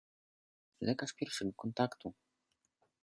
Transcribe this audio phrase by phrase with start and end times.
[0.81, 2.13] Lekarz pierwszego kontaktu.